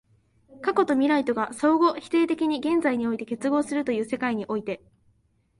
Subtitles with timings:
[0.63, 4.81] 過去と未来とが相互否定的に現在において結合するという世界において、